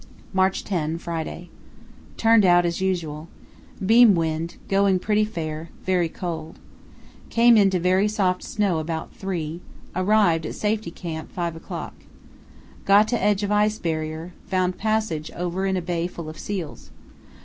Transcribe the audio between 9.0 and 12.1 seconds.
3; arrived at Safety Camp 5 o'clock.